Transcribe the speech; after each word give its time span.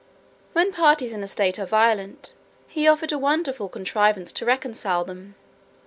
When 0.53 0.73
parties 0.73 1.13
in 1.13 1.21
a 1.21 1.27
state 1.27 1.59
are 1.59 1.65
violent, 1.67 2.33
he 2.67 2.87
offered 2.87 3.11
a 3.11 3.19
wonderful 3.19 3.69
contrivance 3.69 4.31
to 4.33 4.45
reconcile 4.45 5.03
them. 5.05 5.35